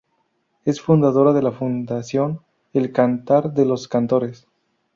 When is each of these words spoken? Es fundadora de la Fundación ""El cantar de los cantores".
Es 0.65 0.81
fundadora 0.81 1.31
de 1.31 1.43
la 1.43 1.51
Fundación 1.51 2.41
""El 2.73 2.91
cantar 2.91 3.53
de 3.53 3.65
los 3.65 3.87
cantores". 3.87 4.47